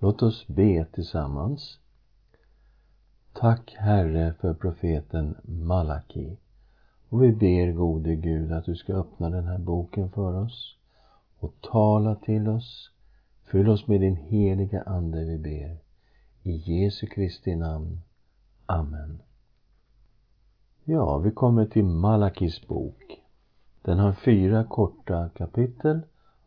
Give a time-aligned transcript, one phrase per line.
[0.00, 1.78] Låt oss be tillsammans.
[3.32, 6.36] Tack Herre för profeten Malaki.
[7.08, 10.76] Och vi ber gode Gud att du ska öppna den här boken för oss
[11.38, 12.90] och tala till oss.
[13.44, 15.78] Fyll oss med din heliga Ande, vi ber.
[16.42, 18.00] I Jesu Kristi namn.
[18.66, 19.22] Amen.
[20.84, 23.22] Ja, vi kommer till Malakis bok.
[23.82, 26.00] Den har fyra korta kapitel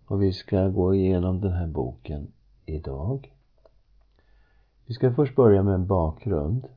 [0.05, 2.31] och vi ska gå igenom den här boken
[2.65, 3.31] idag.
[4.91, 6.67] Vi ska först börja med en bakgrund.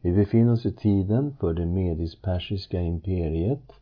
[0.00, 3.72] Vi befinner oss i tiden för det medisk-persiska imperiet.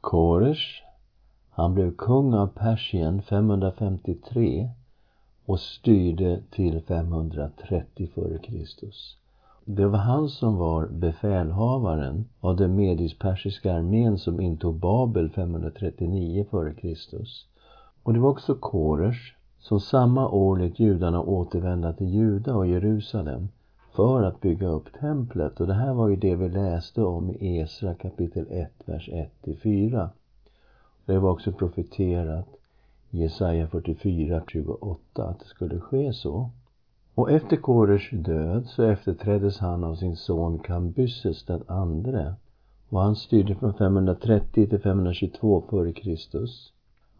[0.00, 0.82] Koresh,
[1.50, 4.70] han blev kung av Persien 553
[5.44, 8.90] och styrde till 530 f.Kr.
[9.64, 17.24] Det var han som var befälhavaren av den medisk-persiska armén som intog Babel 539 f.Kr.
[18.02, 23.48] Och det var också Koresh som samma år lät judarna återvända till Juda och Jerusalem
[23.92, 25.60] för att bygga upp templet.
[25.60, 29.08] Och det här var ju det vi läste om i Esra kapitel 1, vers
[29.44, 30.08] 1-4.
[31.06, 32.46] Det var också profeterat
[33.10, 36.50] i Jesaja 44, 28 att det skulle ske så.
[37.14, 42.34] Och efter Korers död så efterträddes han av sin son Kambyses den andre
[42.88, 46.16] och han styrde från 530 till 522 f.Kr.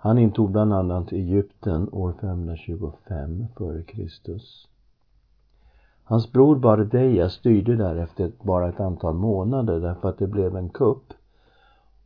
[0.00, 4.41] Han intog bland annat Egypten år 525 f.Kr.
[6.04, 11.12] Hans bror Bardeja styrde därefter bara ett antal månader därför att det blev en kupp.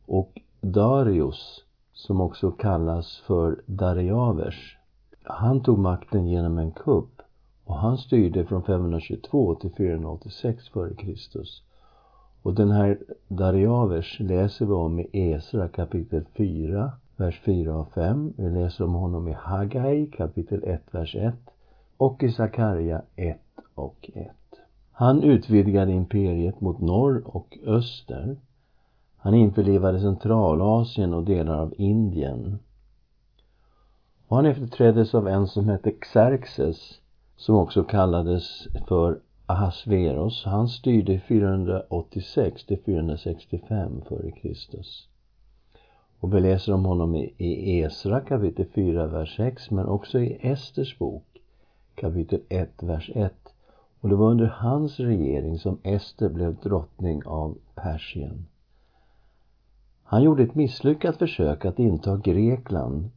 [0.05, 4.77] Och Darius, som också kallas för Dariavers,
[5.23, 7.21] han tog makten genom en kupp
[7.65, 11.15] och han styrde från 522 till 486 f.Kr.
[12.41, 18.33] Och den här Dariavers läser vi om i Esra kapitel 4, vers 4 och 5.
[18.37, 21.35] Vi läser om honom i Hagai kapitel 1, vers 1
[21.97, 23.39] och i Sakarja 1
[23.75, 24.31] och 1.
[24.91, 28.37] Han utvidgade imperiet mot norr och öster.
[29.17, 32.59] Han införlivade Centralasien och delar av Indien.
[34.27, 36.99] Och han efterträddes av en som hette Xerxes
[37.37, 40.43] som också kallades för Ahasveros.
[40.45, 45.12] Han styrde 486 till 465 f.Kr.
[46.23, 50.97] Och vi läser om honom i Esra kapitel 4, vers 6 men också i Esters
[50.97, 51.23] bok
[51.95, 53.33] kapitel 1, vers 1.
[53.99, 58.45] Och det var under hans regering som Ester blev drottning av Persien.
[60.03, 63.09] Han gjorde ett misslyckat försök att inta Grekland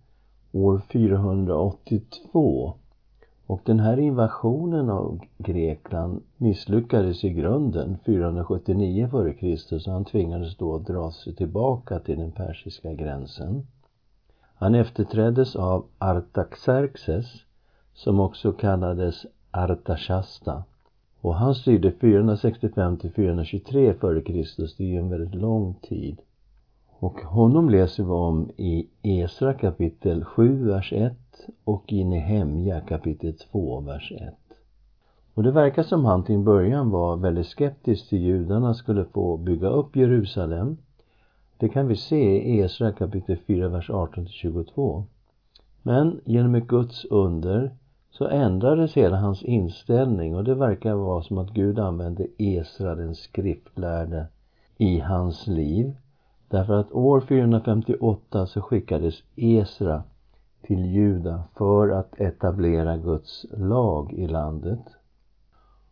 [0.52, 2.74] år 482
[3.46, 9.78] och den här invasionen av Grekland misslyckades i grunden 479 f.Kr.
[9.78, 13.66] så han tvingades då att dra sig tillbaka till den persiska gränsen.
[14.54, 17.26] Han efterträddes av Artaxerxes
[17.94, 20.64] som också kallades Artashasta.
[21.20, 24.76] Och han styrde 465 till 423 f.Kr.
[24.78, 26.20] Det är ju en väldigt lång tid.
[26.98, 31.25] Och honom läser vi om i Esra kapitel 7, vers 1
[31.64, 34.34] och i Nehemja kapitel 2, vers 1.
[35.34, 39.36] Och det verkar som han till en början var väldigt skeptisk till judarna skulle få
[39.36, 40.76] bygga upp Jerusalem.
[41.56, 45.04] Det kan vi se i Esra kapitel 4, vers 18-22.
[45.82, 47.70] Men genom ett Guds under
[48.10, 53.14] så ändrades hela hans inställning och det verkar vara som att Gud använde Esra den
[53.14, 54.26] skriftlärde
[54.76, 55.96] i hans liv.
[56.48, 60.02] Därför att år 458 så skickades Esra
[60.66, 64.80] till Juda för att etablera Guds lag i landet.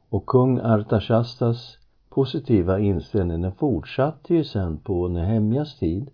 [0.09, 6.11] Och kung Artashastas positiva inställning den fortsatte ju sen på Nehemjas tid.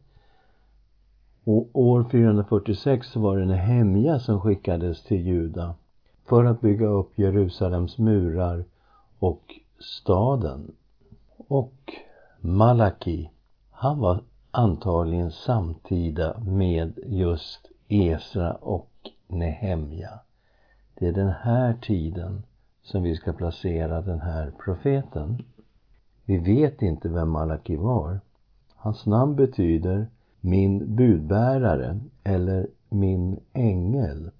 [1.44, 5.75] Och år 446 var det Nehemja som skickades till Juda
[6.28, 8.65] för att bygga upp Jerusalems murar
[9.19, 10.72] och staden.
[11.37, 11.93] Och
[12.41, 13.31] Malaki,
[13.70, 14.20] han var
[14.50, 18.90] antagligen samtida med just Esra och
[19.26, 20.20] Nehemja.
[20.94, 22.42] Det är den här tiden
[22.82, 25.42] som vi ska placera den här profeten.
[26.25, 28.20] Vi vet inte vem Malaki var.
[28.75, 30.06] Hans namn betyder
[30.40, 34.31] min budbärare eller min ängel.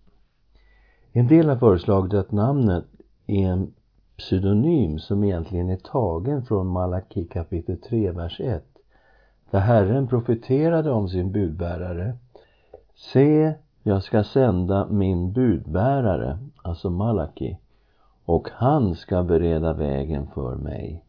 [1.13, 2.85] En del har föreslagit att namnet
[3.27, 3.75] är en
[4.17, 8.65] pseudonym som egentligen är tagen från Malaki kapitel 3, vers 1.
[9.51, 12.17] Där Herren profeterade om sin budbärare.
[13.03, 17.59] Se, jag ska sända min budbärare, alltså Malaki,
[18.25, 21.05] och han ska bereda vägen för mig.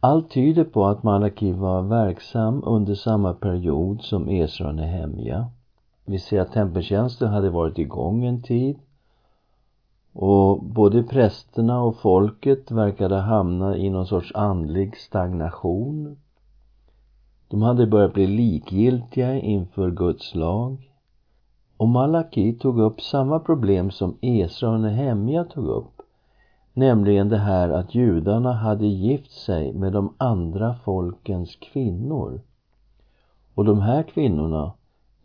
[0.00, 5.50] Allt tyder på att Malaki var verksam under samma period som Esra och Nehemja.
[6.04, 8.78] Vi ser att tempeltjänsten hade varit igång en tid
[10.12, 16.16] Och både prästerna och folket verkade hamna i någon sorts andlig stagnation.
[17.48, 20.87] De hade börjat bli likgiltiga inför Guds lag.
[21.78, 26.02] Och Malaki tog upp samma problem som Esra och Nehemja tog upp.
[26.72, 32.40] Nämligen det här att judarna hade gift sig med de andra folkens kvinnor.
[33.54, 34.72] Och de här kvinnorna,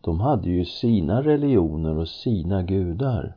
[0.02, 3.36] de hade ju sina religioner och sina gudar.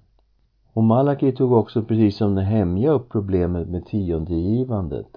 [0.73, 5.17] Och Malaki tog också, precis som Nehemja, upp problemet med tiondegivandet.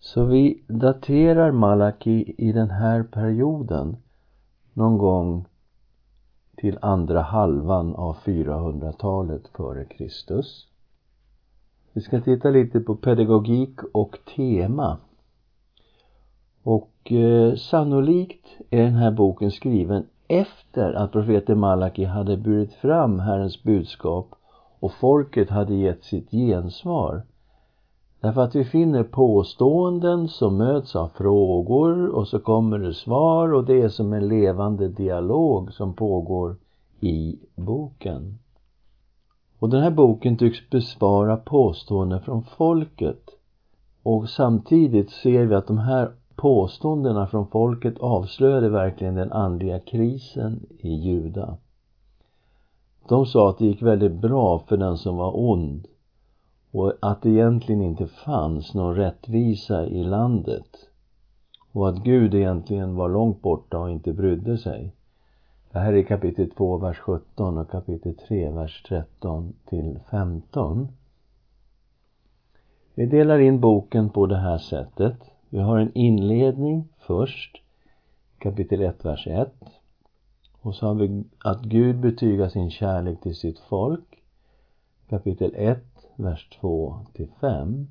[0.00, 3.96] Så vi daterar Malaki i den här perioden
[4.72, 5.44] någon gång
[6.56, 10.66] till andra halvan av 400-talet före Kristus.
[11.92, 14.98] Vi ska titta lite på pedagogik och tema.
[16.62, 23.20] Och eh, sannolikt är den här boken skriven efter att profeten Malaki hade burit fram
[23.20, 24.34] Herrens budskap
[24.80, 27.22] och folket hade gett sitt gensvar.
[28.20, 33.64] Därför att vi finner påståenden som möts av frågor och så kommer det svar och
[33.64, 36.56] det är som en levande dialog som pågår
[37.00, 38.38] i boken.
[39.58, 43.30] Och den här boken tycks besvara påståenden från folket.
[44.02, 50.66] Och samtidigt ser vi att de här påståendena från folket avslöjade verkligen den andliga krisen
[50.78, 51.56] i Juda.
[53.08, 55.86] De sa att det gick väldigt bra för den som var ond
[56.76, 60.88] och att det egentligen inte fanns någon rättvisa i landet
[61.72, 64.92] och att Gud egentligen var långt borta och inte brydde sig.
[65.72, 70.88] Det här är kapitel 2, vers 17 och kapitel 3, vers 13 till 15.
[72.94, 75.16] Vi delar in boken på det här sättet.
[75.48, 77.56] Vi har en inledning först,
[78.38, 79.52] kapitel 1, vers 1.
[80.60, 84.22] Och så har vi att Gud betygar sin kärlek till sitt folk,
[85.08, 87.86] kapitel 1, vers 2 till 5.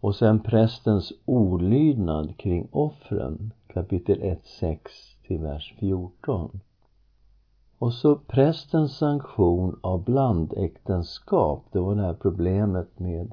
[0.00, 4.92] Och sen prästens olydnad kring offren, kapitel 1, 6
[5.26, 6.60] till vers 14.
[7.78, 13.32] Och så prästens sanktion av blandäktenskap, det var det här problemet med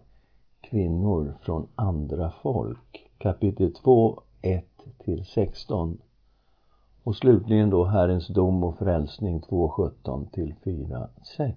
[0.62, 3.09] kvinnor från andra folk.
[3.17, 4.65] Kapitel 2, 1
[4.97, 5.97] till 16.
[7.03, 11.56] Och slutligen då Herrens dom och frälsning 2.17 till 4.6.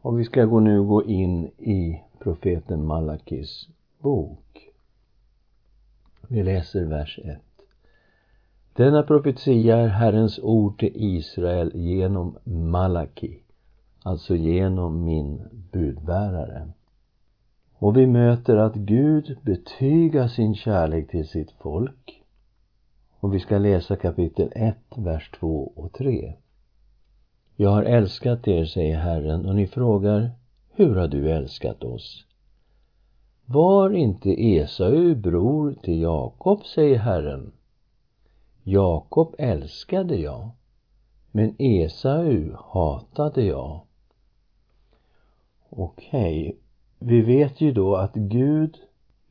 [0.00, 4.68] Och vi ska gå nu gå in i profeten Malakis bok.
[6.28, 7.38] Vi läser vers 1.
[8.72, 13.38] Denna profetia är Herrens ord till Israel genom Malaki,
[14.02, 16.68] alltså genom min budbärare.
[17.78, 22.22] Och vi möter att Gud betygar sin kärlek till sitt folk.
[23.20, 26.34] Och vi ska läsa kapitel 1, vers 2 och 3.
[27.58, 30.30] Jag har älskat er, säger Herren, och ni frågar,
[30.72, 32.24] hur har du älskat oss?
[33.46, 37.52] Var inte Esau bror till Jakob, säger Herren.
[38.62, 40.50] Jakob älskade jag,
[41.30, 43.80] men Esau hatade jag.
[45.70, 46.58] Okej, okay.
[46.98, 48.76] vi vet ju då att Gud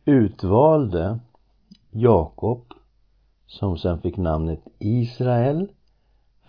[0.05, 1.19] utvalde
[1.91, 2.73] Jakob,
[3.47, 5.67] som sen fick namnet Israel,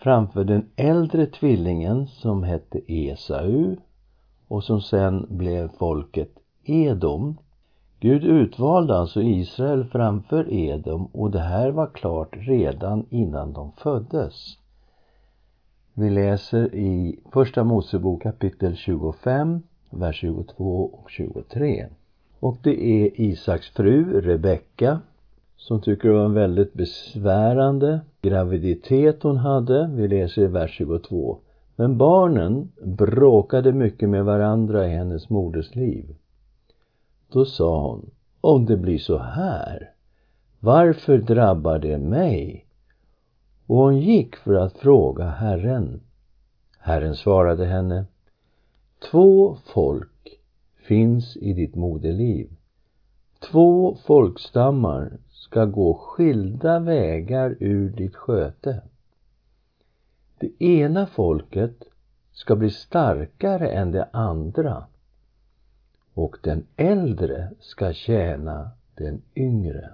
[0.06, 3.76] framför den äldre tvillingen som hette Esau
[4.48, 6.30] och som sen blev folket
[6.64, 7.38] Edom.
[8.00, 14.58] Gud utvalde alltså Israel framför Edom och det här var klart redan innan de föddes.
[15.94, 21.86] Vi läser i Första Mosebok kapitel 25, vers 22 och 23.
[22.40, 25.00] Och det är Isaks fru Rebecka
[25.66, 29.90] som tycker det var en väldigt besvärande graviditet hon hade.
[29.94, 31.38] Vi läser i vers 22.
[31.76, 36.16] Men barnen bråkade mycket med varandra i hennes moders liv.
[37.32, 39.90] Då sa hon, om det blir så här,
[40.60, 42.66] varför drabbar det mig?
[43.66, 46.00] Och hon gick för att fråga Herren.
[46.78, 48.04] Herren svarade henne,
[49.10, 50.40] två folk
[50.88, 52.50] finns i ditt moderliv.
[53.50, 58.82] Två folkstammar ska gå skilda vägar ur ditt sköte.
[60.38, 61.82] Det ena folket
[62.32, 64.84] ska bli starkare än det andra
[66.14, 69.90] och den äldre ska tjäna den yngre.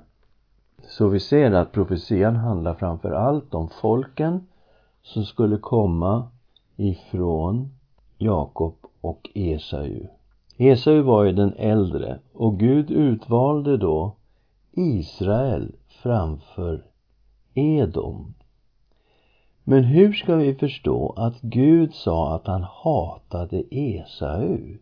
[0.89, 4.47] Så vi ser att profetian handlar framför allt om folken
[5.03, 6.29] som skulle komma
[6.77, 7.75] ifrån
[8.19, 10.07] Jakob och Esau.
[10.57, 14.17] Esau var ju den äldre och Gud utvalde då
[14.73, 16.85] Israel framför
[17.55, 18.35] Edom.
[19.65, 24.77] Men hur ska vi förstå att Gud sa att han hatade Esau?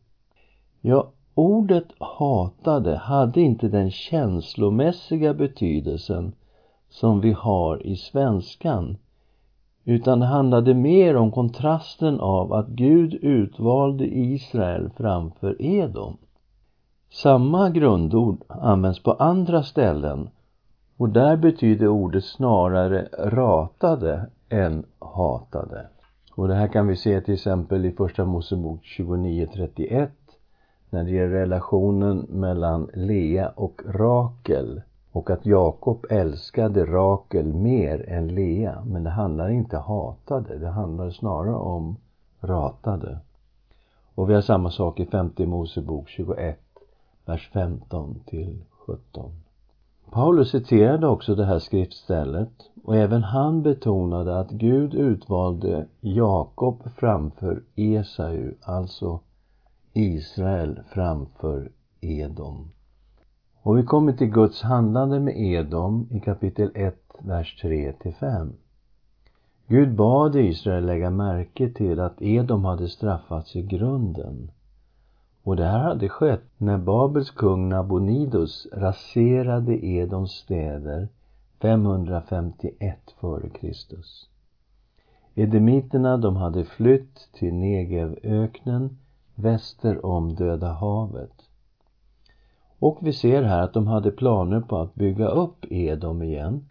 [0.80, 6.32] Ja, ordet hatade hade inte den känslomässiga betydelsen
[6.88, 8.96] som vi har i svenskan
[9.84, 16.16] utan det handlade mer om kontrasten av att Gud utvalde Israel framför Edom.
[17.12, 20.28] Samma grundord används på andra ställen
[20.96, 25.86] och där betyder ordet snarare ratade än hatade.
[26.34, 30.08] Och det här kan vi se till exempel i Första Mosebok 29.31
[30.90, 38.34] när det gäller relationen mellan Lea och Rakel och att Jakob älskade Rakel mer än
[38.34, 38.82] Lea.
[38.86, 41.96] Men det handlar inte hatade, det handlar snarare om
[42.40, 43.18] ratade.
[44.14, 46.60] Och vi har samma sak i femte Mosebok 21,
[47.30, 49.32] vers 15 till 17.
[50.10, 52.52] Paulus citerade också det här skriftstället
[52.84, 59.20] och även han betonade att Gud utvalde Jakob framför Esau, alltså
[59.92, 61.70] Israel framför
[62.00, 62.70] Edom.
[63.62, 68.52] Och vi kommer till Guds handlande med Edom i kapitel 1, vers 3 till 5.
[69.66, 74.50] Gud bad Israel lägga märke till att Edom hade straffats i grunden.
[75.42, 81.08] Och det här hade skett när Babels kung Nabonidus raserade Edoms städer
[81.60, 83.74] 551 f.Kr.
[85.34, 88.98] Edemiterna de hade flytt till Negevöknen
[89.34, 91.32] väster om Döda havet.
[92.78, 96.68] Och vi ser här att de hade planer på att bygga upp Edom igen.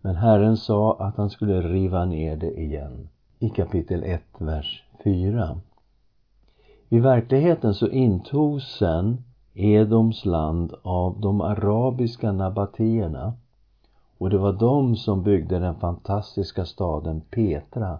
[0.00, 3.08] Men Herren sa att han skulle riva ner det igen.
[3.38, 5.60] I kapitel 1, vers 4.
[6.94, 9.24] I verkligheten så intogs sen
[9.54, 13.34] Edoms land av de arabiska nabatéerna
[14.18, 17.98] och det var de som byggde den fantastiska staden Petra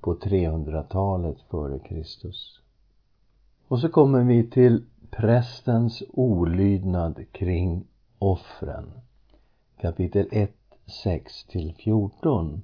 [0.00, 2.60] på 300-talet före Kristus.
[3.68, 7.84] Och så kommer vi till prästens olydnad kring
[8.18, 8.92] offren.
[9.80, 10.52] Kapitel 1,
[11.04, 12.62] 6 till 14.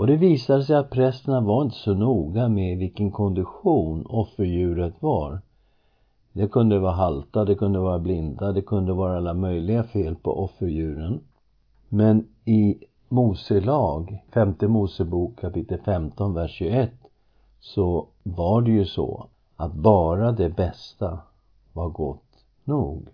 [0.00, 5.40] Och det visade sig att prästerna var inte så noga med vilken kondition offerdjuret var.
[6.32, 10.44] Det kunde vara halta, det kunde vara blinda, det kunde vara alla möjliga fel på
[10.44, 11.20] offerdjuren.
[11.88, 12.78] Men i
[13.08, 16.90] Mose lag, femte Mosebok kapitel 15, vers 21,
[17.60, 19.26] så var det ju så
[19.56, 21.18] att bara det bästa
[21.72, 23.08] var gott nog.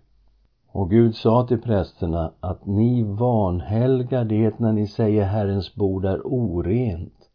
[0.76, 6.21] Och Gud sa till prästerna att ni vanhelgar det när ni säger Herrens bord är
[6.25, 7.28] orent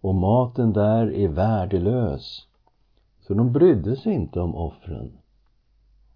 [0.00, 2.46] och maten där är värdelös.
[3.20, 5.12] Så de brydde sig inte om offren.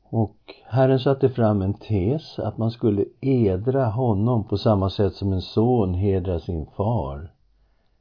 [0.03, 0.37] Och
[0.67, 5.43] Herren satte fram en tes att man skulle edra honom på samma sätt som en
[5.43, 7.33] son hedrar sin far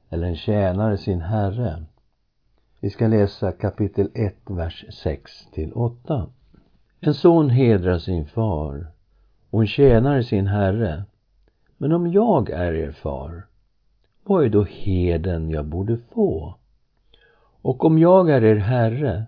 [0.09, 1.85] eller en tjänare sin herre.
[2.79, 6.27] Vi ska läsa kapitel 1, vers 6 till 8.
[7.01, 8.87] En son hedrar sin far
[9.49, 11.03] och en tjänare sin herre.
[11.77, 13.45] Men om jag är er far,
[14.23, 16.55] vad är då heden jag borde få?
[17.61, 19.25] Och om jag är er herre,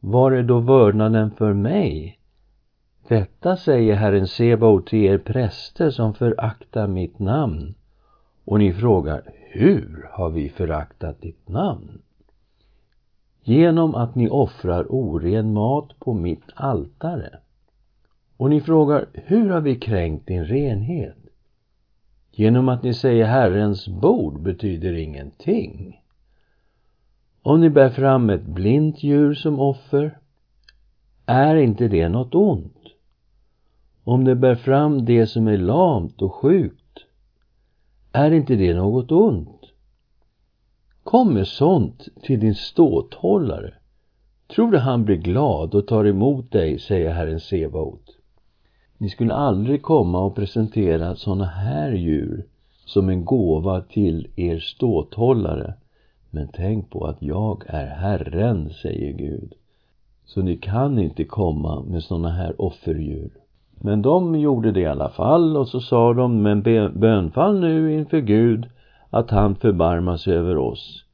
[0.00, 2.18] var är då vördnaden för mig?
[3.08, 7.74] Detta säger Herren Sebaot till er präster som föraktar mitt namn.
[8.44, 12.02] Och ni frågar, hur har vi föraktat ditt namn?
[13.42, 17.38] Genom att ni offrar oren mat på mitt altare.
[18.36, 21.16] Och ni frågar, hur har vi kränkt din renhet?
[22.32, 26.00] Genom att ni säger Herrens bord betyder ingenting.
[27.42, 30.18] Om ni bär fram ett blint djur som offer,
[31.26, 32.80] är inte det något ont?
[34.04, 36.98] Om ni bär fram det som är lamt och sjukt,
[38.12, 39.59] är inte det något ont?
[41.10, 43.74] Kom med sånt till din ståthållare.
[44.54, 48.16] Tror du han blir glad och tar emot dig, säger Herren Sebaot.
[48.98, 52.44] Ni skulle aldrig komma och presentera sådana här djur
[52.84, 55.74] som en gåva till er ståthållare.
[56.30, 59.52] Men tänk på att jag är Herren, säger Gud.
[60.24, 63.30] Så ni kan inte komma med sådana här offerdjur.
[63.80, 66.62] Men de gjorde det i alla fall och så sa de, men
[67.00, 68.66] bönfall nu inför Gud
[69.10, 71.04] att han förbarmar sig över oss.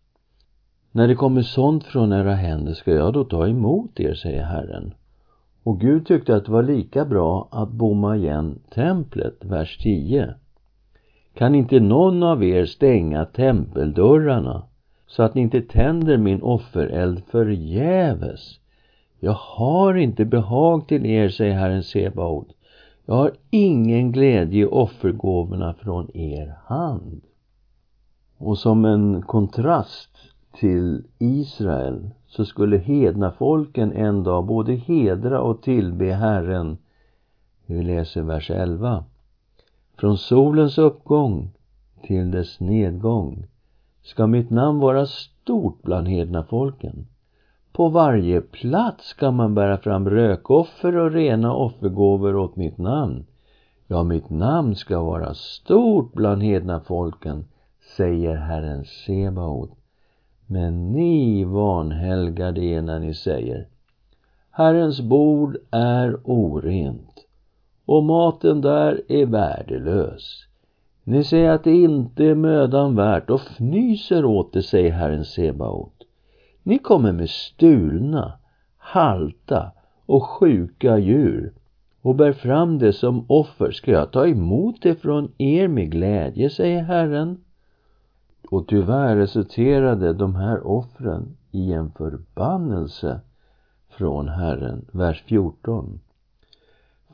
[0.92, 4.94] När det kommer sånt från era händer ska jag då ta emot er, säger Herren.
[5.62, 10.34] Och Gud tyckte att det var lika bra att bomma igen templet, vers 10.
[11.34, 14.62] Kan inte någon av er stänga tempeldörrarna
[15.06, 18.60] så att ni inte tänder min offereld förgäves?
[19.20, 22.48] Jag har inte behag till er, säger Herren Sebaot.
[23.06, 27.22] Jag har ingen glädje i offergåvorna från er hand.
[28.38, 30.10] Och som en kontrast
[30.52, 36.78] till Israel så skulle hedna folken en dag både hedra och tillbe Herren.
[37.66, 39.04] Vi läser vers 11.
[39.98, 41.50] Från solens uppgång
[42.02, 43.46] till dess nedgång
[44.02, 47.06] ska mitt namn vara stort bland hedna folken.
[47.72, 53.26] På varje plats ska man bära fram rökoffer och rena offergåvor åt mitt namn.
[53.86, 57.44] Ja, mitt namn ska vara stort bland hedna folken,
[57.96, 59.70] säger Herren Sebaot.
[60.46, 63.66] Men ni vanhelgade er när ni säger
[64.50, 67.26] Herrens bord är orent
[67.86, 70.46] och maten där är värdelös.
[71.04, 75.92] Ni säger att det inte är mödan värt och fnyser åt det, säger Herren Sebaot.
[76.62, 78.32] Ni kommer med stulna,
[78.78, 79.72] halta
[80.06, 81.52] och sjuka djur
[82.02, 83.70] och bär fram det som offer.
[83.70, 87.38] Ska jag ta emot det från er med glädje, säger Herren.
[88.50, 93.20] Och tyvärr resulterade de här offren i en förbannelse
[93.88, 94.84] från Herren.
[94.92, 96.00] Vers 14.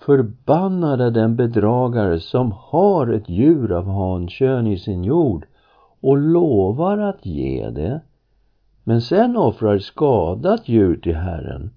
[0.00, 5.46] Förbannad är den bedragare som har ett djur av hankön i sin jord
[6.00, 8.00] och lovar att ge det,
[8.84, 11.70] men sen offrar skadat djur till Herren.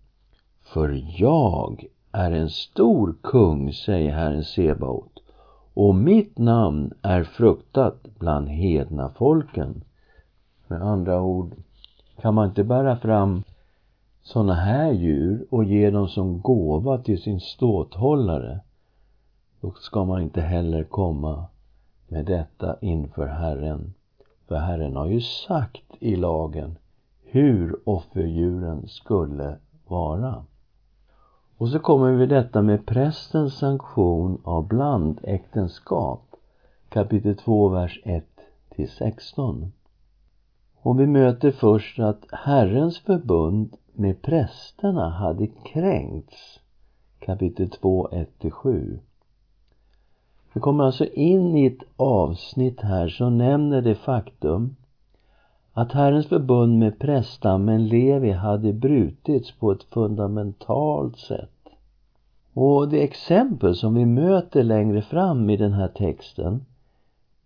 [0.63, 5.14] För jag är en stor kung, säger Herren Sebaot,
[5.75, 9.83] och mitt namn är fruktat bland hedna folken.
[10.67, 11.55] Med andra ord,
[12.21, 13.43] kan man inte bära fram
[14.21, 18.59] sådana här djur och ge dem som gåva till sin ståthållare,
[19.61, 21.45] då ska man inte heller komma
[22.07, 23.93] med detta inför Herren.
[24.47, 26.77] För Herren har ju sagt i lagen
[27.23, 29.55] hur offerdjuren skulle
[29.87, 30.45] vara.
[31.57, 36.35] Och så kommer vi detta med prästens sanktion av blandäktenskap.
[36.89, 38.25] Kapitel 2, vers 1
[38.69, 39.71] till 16.
[40.81, 46.59] Och vi möter först att Herrens förbund med prästerna hade kränkts.
[47.19, 48.09] Kapitel 2,
[48.41, 48.99] 1-7.
[50.53, 54.75] Vi kommer alltså in i ett avsnitt här som nämner det faktum
[55.77, 61.49] att Herrens förbund med prästammen Levi hade brutits på ett fundamentalt sätt.
[62.53, 66.65] Och det exempel som vi möter längre fram i den här texten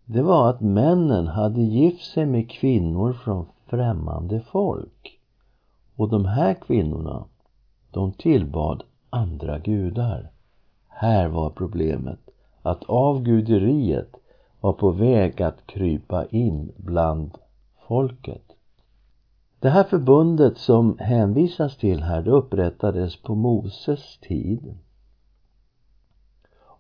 [0.06, 5.20] det var att männen hade gift sig med kvinnor från främmande folk.
[5.96, 7.24] Och de här kvinnorna,
[7.92, 10.30] de tillbad andra gudar.
[10.88, 12.20] Här var problemet
[12.62, 14.15] att avguderiet
[14.62, 17.32] var på väg att krypa in bland
[17.89, 18.43] folket.
[19.60, 24.75] Det här förbundet som hänvisas till här, det upprättades på Moses tid.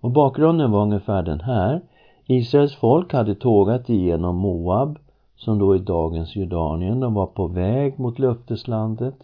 [0.01, 1.81] Och bakgrunden var ungefär den här.
[2.25, 4.99] Israels folk hade tågat igenom Moab,
[5.35, 6.99] som då är dagens Jordanien.
[6.99, 9.17] De var på väg mot löfteslandet.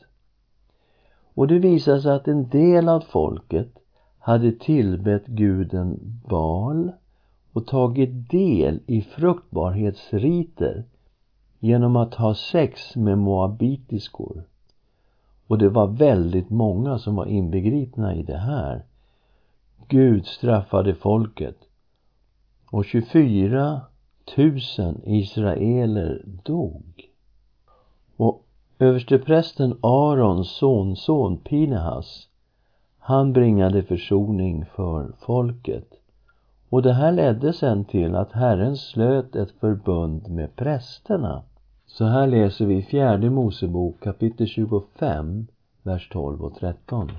[1.34, 3.80] Och det visade sig att en del av folket
[4.20, 6.92] hade tillbett guden Baal
[7.54, 10.84] och tagit del i fruktbarhetsriter
[11.66, 14.44] genom att ha sex med moabitiskor.
[15.48, 18.84] Och det var väldigt många som var inbegripna i det här.
[19.88, 21.58] Gud straffade folket
[22.72, 23.82] och 24
[24.38, 24.60] 000
[25.04, 27.10] israeler dog.
[28.18, 28.44] Och
[28.80, 32.28] översteprästen Arons sonson Pinehas
[33.00, 35.88] han bringade försoning för folket.
[36.70, 41.44] Och det här ledde sen till att Herren slöt ett förbund med prästerna.
[41.88, 45.48] Så här läser vi i fjärde Mosebok kapitel 25,
[45.84, 47.12] vers 12 och 13.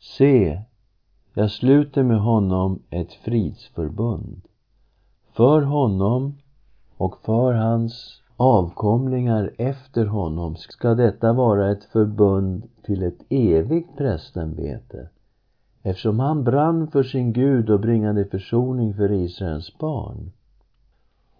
[0.00, 0.62] Se,
[1.34, 4.42] jag sluter med honom ett fridsförbund.
[5.32, 6.34] För honom
[6.96, 15.08] och för hans avkomlingar efter honom ska detta vara ett förbund till ett evigt prästämbete
[15.86, 20.32] eftersom han brann för sin Gud och bringade försoning för Israels barn.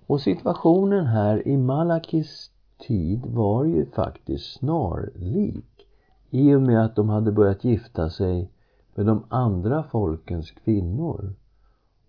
[0.07, 2.51] Och situationen här i Malakis
[2.87, 5.87] tid var ju faktiskt snarlik
[6.31, 8.51] i och med att de hade börjat gifta sig
[8.95, 11.35] med de andra folkens kvinnor.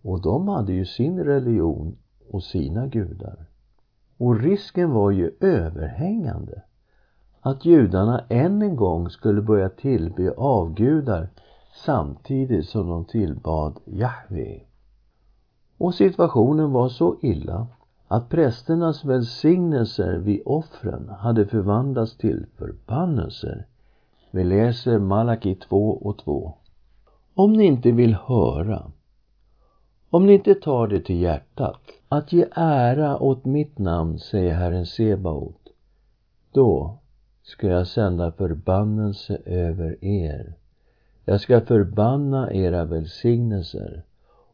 [0.01, 1.97] Och de hade ju sin religion
[2.31, 3.45] och sina gudar.
[4.17, 6.61] Och risken var ju överhängande
[7.41, 11.29] att judarna än en gång skulle börja tillbe avgudar
[11.85, 14.61] samtidigt som de tillbad Jahve.
[15.77, 17.67] Och situationen var så illa
[18.07, 23.65] att prästernas välsignelser vid offren hade förvandlats till förbannelser.
[24.31, 26.53] Vi läser Malaki 2 och 2.
[27.33, 28.91] Om ni inte vill höra,
[30.09, 34.85] om ni inte tar det till hjärtat, att ge ära åt mitt namn, säger Herren
[34.85, 35.67] Sebaot,
[36.51, 36.97] då
[37.43, 40.53] ska jag sända förbannelse över er.
[41.25, 44.03] Jag ska förbanna era välsignelser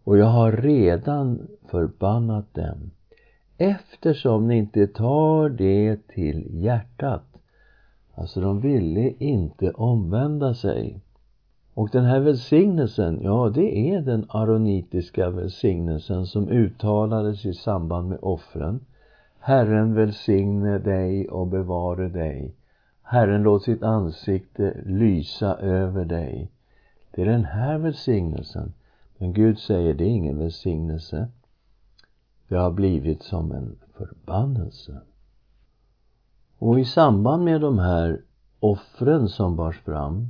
[0.03, 2.91] och jag har redan förbannat dem
[3.63, 7.23] eftersom ni inte tar det till hjärtat.
[8.15, 10.99] Alltså, de ville inte omvända sig.
[11.73, 18.19] Och den här välsignelsen, ja, det är den aronitiska välsignelsen som uttalades i samband med
[18.21, 18.79] offren.
[19.39, 22.55] Herren välsigne dig och bevare dig.
[23.03, 26.51] Herren låt sitt ansikte lysa över dig.
[27.11, 28.73] Det är den här välsignelsen.
[29.17, 31.27] Men Gud säger, det är ingen välsignelse.
[32.53, 35.01] Det har blivit som en förbannelse.
[36.57, 38.21] Och i samband med de här
[38.59, 40.27] offren som bars fram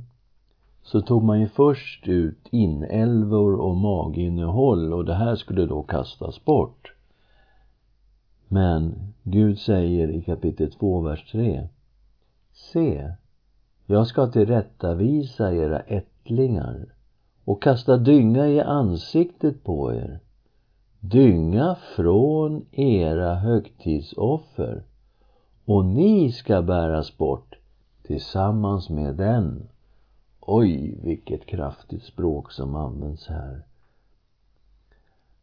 [0.82, 6.44] så tog man ju först ut inälvor och maginnehåll och det här skulle då kastas
[6.44, 6.94] bort.
[8.48, 11.68] Men Gud säger i kapitel 2, vers 3
[12.52, 13.12] Se,
[13.86, 16.86] jag ska tillrättavisa era ättlingar
[17.44, 20.20] och kasta dynga i ansiktet på er
[21.10, 24.82] dynga från era högtidsoffer
[25.64, 27.54] och ni ska bäras bort
[28.02, 29.68] tillsammans med den.
[30.40, 33.62] Oj, vilket kraftigt språk som används här.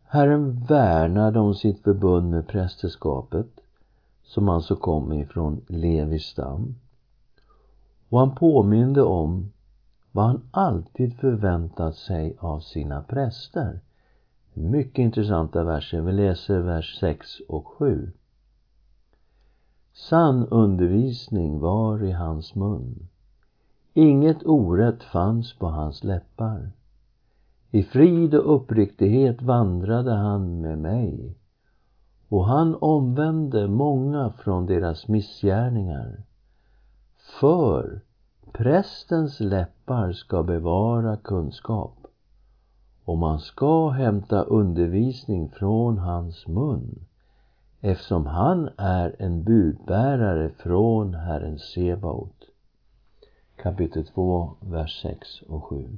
[0.04, 3.50] Herren värnade om sitt förbund med prästerskapet
[4.24, 6.76] som alltså kom ifrån Levis stam.
[8.10, 9.52] Och han påminde om
[10.12, 13.80] vad han alltid förväntat sig av sina präster.
[14.53, 16.01] Mycket intressanta verser.
[16.01, 18.11] Vi läser vers 6 och 7.
[19.93, 23.07] Sann undervisning var i hans mun.
[23.93, 26.71] Inget orätt fanns på hans läppar.
[27.71, 31.35] I frid och uppriktighet vandrade han med mig
[32.31, 36.23] och han omvände många från deras missgärningar.
[37.39, 38.01] För
[38.51, 42.00] prästens läppar ska bevara kunskap
[43.12, 47.06] och man ska hämta undervisning från hans mun
[47.82, 52.36] eftersom han är en budbärare från Herren Sebaot.
[53.56, 55.97] Kapitel 2, vers 6 och 7.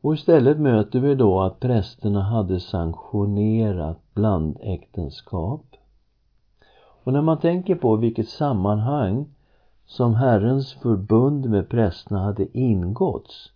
[0.00, 5.76] Och istället möter vi då att prästerna hade sanktionerat blandäktenskap.
[7.04, 9.26] Och när man tänker på vilket sammanhang
[9.86, 13.52] som Herrens förbund med prästerna hade ingåtts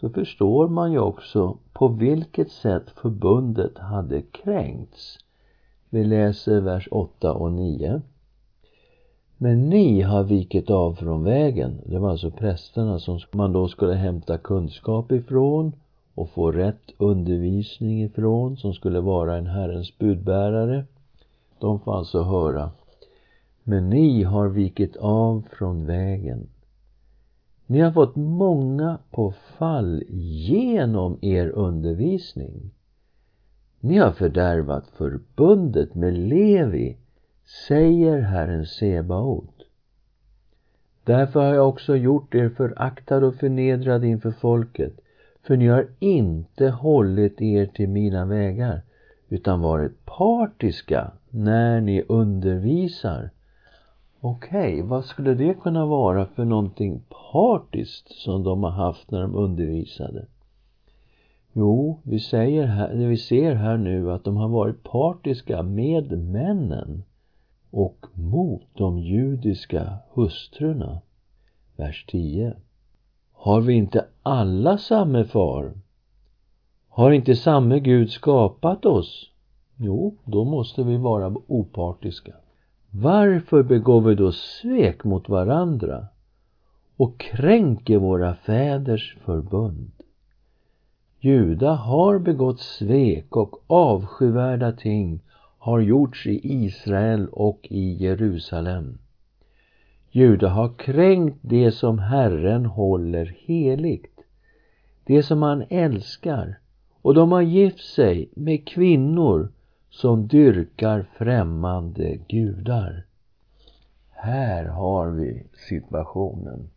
[0.00, 5.18] så förstår man ju också på vilket sätt förbundet hade kränkts.
[5.90, 8.02] Vi läser vers 8 och 9.
[9.36, 11.80] Men ni har vikit av från vägen.
[11.86, 15.72] Det var alltså prästerna som man då skulle hämta kunskap ifrån
[16.14, 20.84] och få rätt undervisning ifrån, som skulle vara en Herrens budbärare.
[21.58, 22.70] De får alltså höra.
[23.62, 26.48] Men ni har vikit av från vägen
[27.66, 30.02] ni har fått många på fall
[30.48, 32.70] genom er undervisning.
[33.80, 36.96] Ni har fördärvat förbundet med Levi,
[37.68, 39.54] säger Herren Sebaot.
[41.04, 45.00] Därför har jag också gjort er föraktad och förnedrad inför folket,
[45.42, 48.82] för ni har inte hållit er till mina vägar,
[49.28, 53.30] utan varit partiska när ni undervisar
[54.28, 59.22] Okej, okay, vad skulle det kunna vara för någonting partiskt som de har haft när
[59.22, 60.26] de undervisade?
[61.52, 67.04] Jo, vi, säger här, vi ser här nu att de har varit partiska med männen
[67.70, 71.00] och mot de judiska hustrurna.
[71.76, 72.56] Vers 10.
[73.32, 75.72] Har vi inte alla samme far?
[76.88, 79.30] Har inte samme Gud skapat oss?
[79.76, 82.32] Jo, då måste vi vara opartiska.
[82.98, 86.06] Varför begår vi då svek mot varandra
[86.96, 89.90] och kränker våra fäders förbund?
[91.20, 95.20] Juda har begått svek och avskyvärda ting
[95.58, 98.98] har gjorts i Israel och i Jerusalem.
[100.10, 104.20] Juda har kränkt det som Herren håller heligt,
[105.04, 106.58] det som han älskar,
[107.02, 109.52] och de har gift sig med kvinnor
[109.96, 113.04] som dyrkar främmande gudar.
[114.10, 116.70] Här har vi situationen.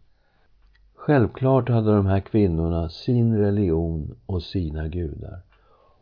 [0.95, 5.39] Självklart hade de här kvinnorna sin religion och sina gudar.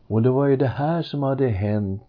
[0.07, 2.03] Och det var ju det här som hade hänt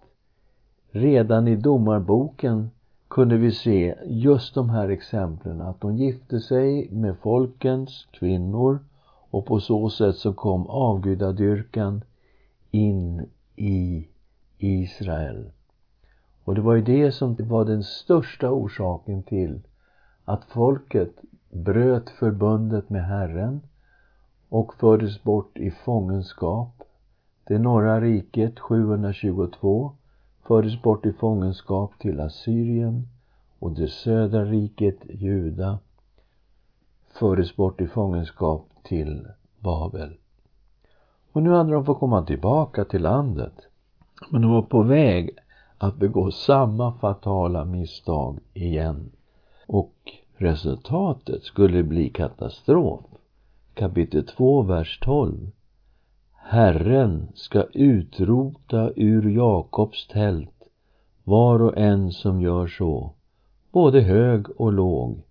[0.91, 2.71] redan i domarboken
[3.09, 8.79] kunde vi se just de här exemplen att de gifte sig med folkens kvinnor
[9.31, 12.03] och på så sätt så kom avgudadyrkan
[12.71, 14.09] in i
[14.59, 15.51] Israel.
[16.45, 19.61] Och det var ju det som var den största orsaken till
[20.25, 21.13] att folket
[21.51, 23.61] bröt förbundet med Herren
[24.49, 26.83] och fördes bort i fångenskap.
[27.45, 29.93] Det norra riket 722
[30.47, 33.09] fördes bort i fångenskap till Assyrien
[33.59, 35.79] och det södra riket, Juda,
[37.07, 40.17] fördes bort i fångenskap till Babel.
[41.33, 43.55] Och nu hade de fått komma tillbaka till landet.
[44.31, 45.31] Men de var på väg
[45.79, 49.11] att begå samma fatala misstag igen.
[49.67, 49.95] Och
[50.37, 53.01] resultatet skulle bli katastrof.
[53.75, 55.51] Kapitel 2, vers 12.
[56.33, 60.59] Herren ska utrota ur Jakobs tält
[61.25, 63.13] var och en som gör så,
[63.73, 65.23] både hög och låg.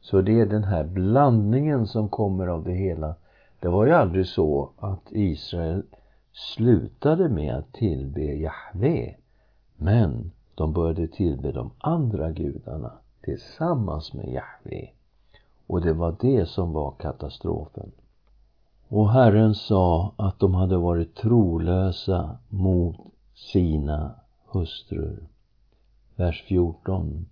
[0.00, 3.14] Så det är den här blandningen som kommer av det hela.
[3.60, 5.82] Det var ju aldrig så att Israel
[6.40, 9.14] slutade med att tillbe Jahve.
[9.76, 14.88] Men de började tillbe de andra gudarna tillsammans med Jahve.
[15.66, 17.92] Och det var det som var katastrofen.
[18.88, 22.96] Och Herren sa att de hade varit trolösa mot
[23.34, 24.14] sina
[24.46, 25.28] hustrur.
[26.16, 27.26] Vers 14.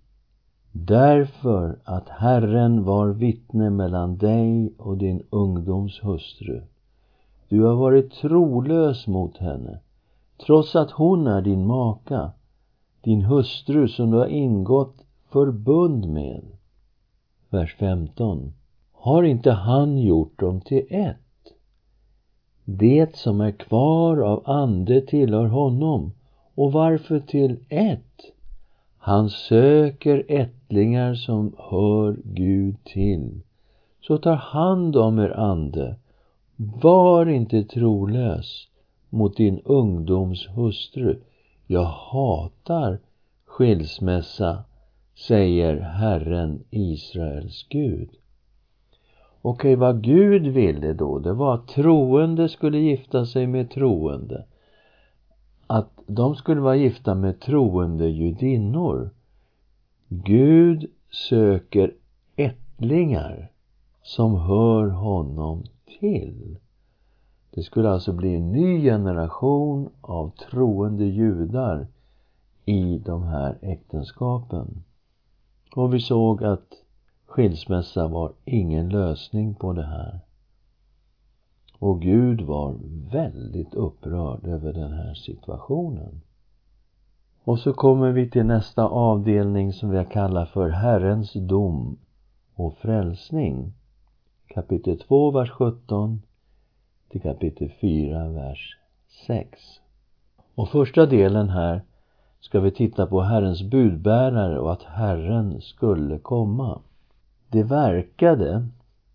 [0.71, 6.61] Därför att Herren var vittne mellan dig och din ungdoms hustru.
[7.49, 9.79] Du har varit trolös mot henne,
[10.45, 12.31] trots att hon är din maka,
[13.01, 14.95] din hustru som du har ingått
[15.29, 16.43] förbund med.
[17.49, 18.53] Vers 15.
[18.91, 21.17] Har inte han gjort dem till ett?
[22.65, 26.11] Det som är kvar av ande tillhör honom.
[26.55, 28.21] Och varför till ett?
[28.97, 33.41] Han söker ättlingar som hör Gud till.
[34.01, 35.95] Så tar hand om er ande.
[36.61, 38.67] Var inte trolös
[39.09, 41.19] mot din ungdoms hustru.
[41.67, 42.99] Jag hatar
[43.45, 44.63] skilsmässa,
[45.15, 48.09] säger Herren Israels Gud.
[49.41, 54.45] Okej, vad Gud ville då, det var att troende skulle gifta sig med troende.
[55.67, 59.09] Att de skulle vara gifta med troende judinnor.
[60.07, 60.91] Gud
[61.29, 61.93] söker
[62.35, 63.51] ättlingar
[64.03, 65.63] som hör honom
[65.99, 66.57] till.
[67.51, 71.87] Det skulle alltså bli en ny generation av troende judar
[72.65, 74.83] i de här äktenskapen.
[75.75, 76.73] Och vi såg att
[77.25, 80.19] skilsmässa var ingen lösning på det här.
[81.79, 82.75] Och Gud var
[83.11, 86.21] väldigt upprörd över den här situationen.
[87.43, 91.97] Och så kommer vi till nästa avdelning som vi kallar för Herrens dom
[92.55, 93.73] och frälsning.
[94.53, 96.21] Kapitel 2, vers 17
[97.09, 98.77] till kapitel 4, vers
[99.27, 99.59] 6.
[100.55, 101.81] Och första delen här
[102.39, 106.79] ska vi titta på Herrens budbärare och att Herren skulle komma.
[107.47, 108.67] Det verkade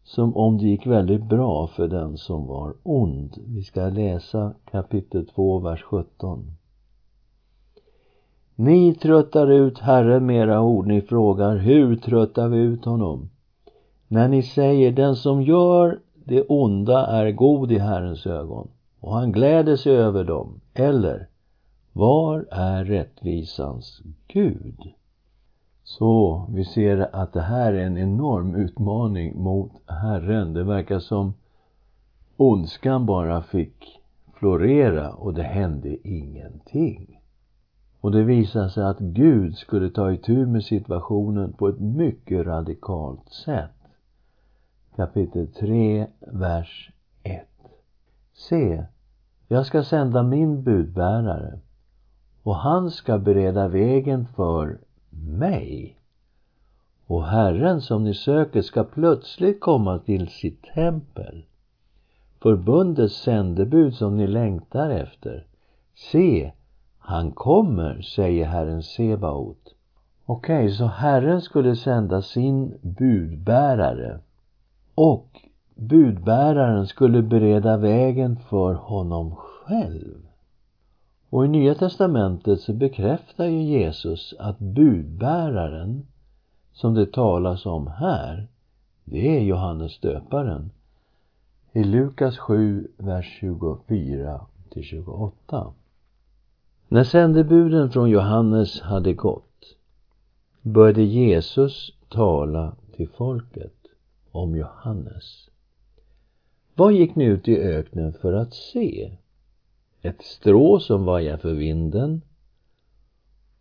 [0.05, 3.37] som om det gick väldigt bra för den som var ond.
[3.47, 6.57] Vi ska läsa kapitel 2, vers 17.
[8.55, 10.87] Ni tröttar ut Herren med era ord.
[10.87, 13.31] Ni frågar, hur tröttar vi ut honom?
[14.09, 18.69] När ni säger, den som gör det onda är god i Herrens ögon
[19.01, 20.61] och han gläder sig över dem.
[20.75, 21.29] Eller,
[21.93, 24.81] var är rättvisans Gud?
[25.85, 30.55] Så vi ser att det här är en enorm utmaning mot Herren.
[30.55, 31.35] Det verkar som
[32.37, 34.01] ondskan bara fick
[34.35, 37.21] florera och det hände ingenting.
[38.01, 43.33] Och det visar sig att Gud skulle ta itu med situationen på ett mycket radikalt
[43.33, 43.84] sätt.
[44.96, 46.90] Kapitel 3, vers
[47.22, 47.46] 1.
[48.33, 48.85] Se,
[49.48, 51.59] jag ska sända min budbärare
[52.42, 54.78] och han ska bereda vägen för
[55.11, 55.96] mig.
[57.07, 61.44] Och Herren som ni söker ska plötsligt komma till sitt tempel.
[62.42, 65.46] Förbundets sändebud som ni längtar efter.
[65.94, 66.52] Se,
[66.98, 69.74] han kommer, säger Herren Sebaot.
[70.26, 74.20] Okej, okay, så Herren skulle sända sin budbärare
[74.94, 75.40] och
[75.74, 80.26] budbäraren skulle bereda vägen för honom själv.
[81.30, 86.07] Och i Nya Testamentet så bekräftar ju Jesus att budbäraren
[86.72, 88.48] som det talas om här,
[89.04, 90.70] det är Johannes döparen.
[91.72, 95.72] I Lukas 7, vers 24 till 28.
[96.88, 99.76] När sändebuden från Johannes hade gått
[100.62, 103.84] började Jesus tala till folket
[104.35, 105.49] om Johannes.
[106.75, 109.11] Vad gick ni ut i öknen för att se?
[110.05, 112.23] ett strå som vajar för vinden?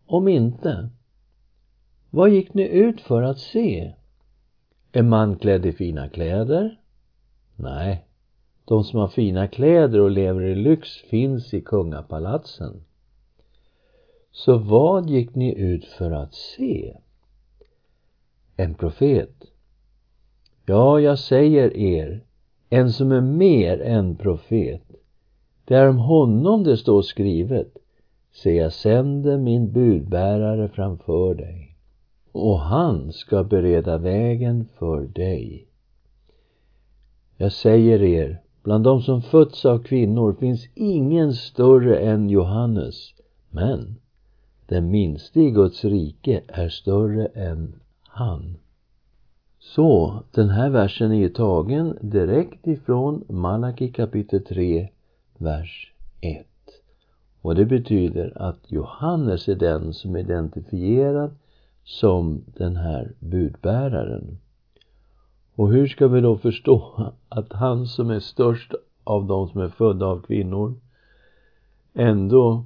[0.06, 0.90] Om inte,
[2.10, 3.94] vad gick ni ut för att se?
[4.92, 6.80] En man klädd i fina kläder?
[7.56, 8.06] Nej,
[8.64, 12.84] de som har fina kläder och lever i lyx finns i kungapalatsen.
[14.32, 16.96] Så vad gick ni ut för att se?
[18.56, 19.53] En profet?
[20.66, 22.20] Ja, jag säger er,
[22.70, 24.82] en som är mer än profet.
[25.64, 27.76] Det är om honom det står skrivet.
[28.32, 31.74] Se, jag sänder min budbärare framför dig
[32.32, 35.66] och han ska bereda vägen för dig.
[37.36, 43.14] Jag säger er, bland de som fötts av kvinnor finns ingen större än Johannes,
[43.50, 43.94] men
[44.66, 48.56] den minste i Guds rike är större än han.
[49.64, 54.88] Så, den här versen är ju tagen direkt ifrån Malaki kapitel 3,
[55.38, 56.46] vers 1.
[57.40, 61.30] Och det betyder att Johannes är den som är identifierad
[61.84, 64.38] som den här budbäraren.
[65.54, 68.74] Och hur ska vi då förstå att han som är störst
[69.04, 70.74] av de som är födda av kvinnor
[71.94, 72.64] ändå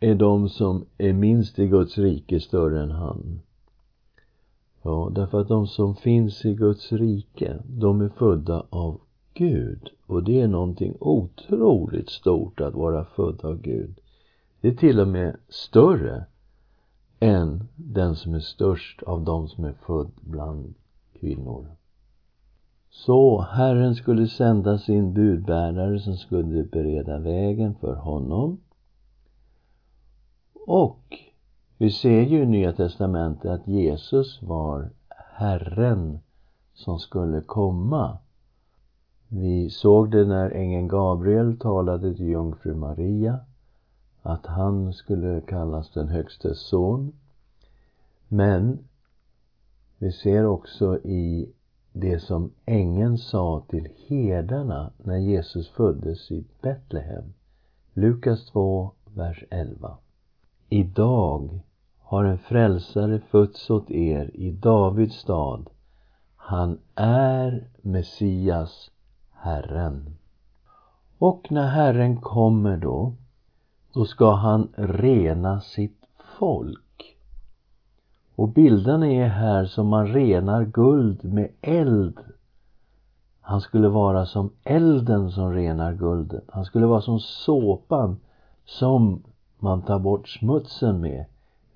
[0.00, 3.40] är de som är minst i Guds rike större än han?
[4.86, 9.00] Ja, därför att de som finns i Guds rike, de är födda av
[9.34, 9.90] Gud.
[10.06, 14.00] Och det är någonting otroligt stort att vara född av Gud.
[14.60, 16.24] Det är till och med större
[17.20, 20.74] än den som är störst av de som är född bland
[21.20, 21.66] kvinnor.
[22.90, 28.60] Så Herren skulle sända sin budbärare som skulle bereda vägen för honom.
[30.66, 31.25] Och
[31.78, 34.90] vi ser ju i Nya Testamentet att Jesus var
[35.34, 36.18] Herren
[36.74, 38.18] som skulle komma.
[39.28, 43.40] Vi såg det när ängeln Gabriel talade till jungfru Maria
[44.22, 47.12] att han skulle kallas den högstes son.
[48.28, 48.78] Men
[49.98, 51.52] vi ser också i
[51.92, 57.32] det som ängeln sa till herdarna när Jesus föddes i Betlehem.
[57.92, 59.96] Lukas 2, vers 11.
[60.68, 61.60] Idag
[62.06, 65.70] har en frälsare fötts åt er i Davids stad.
[66.36, 68.90] Han är Messias,
[69.32, 70.16] Herren.
[71.18, 73.12] Och när Herren kommer då
[73.92, 76.04] då ska han rena sitt
[76.38, 77.16] folk.
[78.34, 82.18] Och bilderna är här som man renar guld med eld.
[83.40, 86.44] Han skulle vara som elden som renar guldet.
[86.48, 88.16] Han skulle vara som såpan
[88.64, 89.22] som
[89.58, 91.24] man tar bort smutsen med.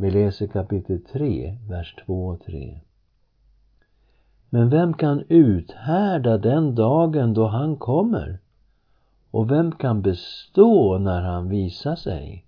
[0.01, 2.81] Vi läser kapitel 3, vers 2 och 3.
[4.51, 8.39] Men vem kan uthärda den dagen då han kommer?
[9.31, 12.45] Och vem kan bestå när han visar sig?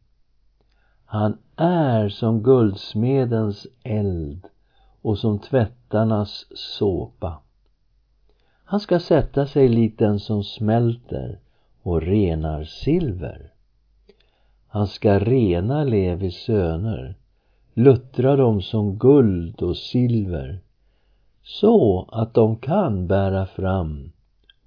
[1.05, 4.47] Han är som guldsmedens eld
[5.03, 7.38] och som tvättarnas såpa.
[8.65, 11.38] Han ska sätta sig likt den som smälter
[11.83, 13.53] och renar silver.
[14.69, 17.17] Han ska rena Levis söner,
[17.74, 20.61] luttra dem som guld och silver,
[21.42, 24.12] så att de kan bära fram